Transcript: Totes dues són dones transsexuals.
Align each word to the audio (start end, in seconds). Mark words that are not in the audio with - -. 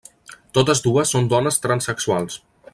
Totes 0.57 0.81
dues 0.85 1.13
són 1.17 1.29
dones 1.35 1.63
transsexuals. 1.67 2.43